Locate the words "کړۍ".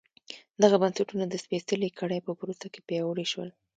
1.99-2.19